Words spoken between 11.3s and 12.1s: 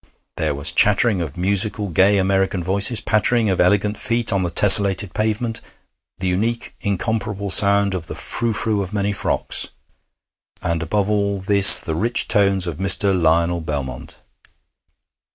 this the